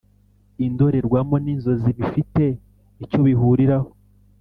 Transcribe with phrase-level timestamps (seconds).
[0.65, 2.43] Indorerwamo n’inzozi bifite
[3.03, 3.89] icyo bihuriraho: